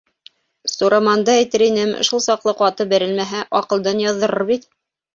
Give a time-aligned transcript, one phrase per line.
[0.75, 4.71] Сураманды әйтер инем, шул саҡлы ҡаты бәрелмәһә, аҡылдан яҙҙырыр бит.